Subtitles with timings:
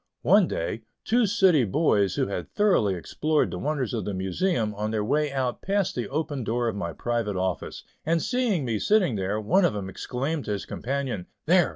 [0.23, 4.89] One day, two city boys who had thoroughly explored the wonders of the Museum, on
[4.89, 9.13] their way out passed the open door of my private office, and seeing me sitting
[9.13, 11.69] there, one of them exclaimed to his companion: "There!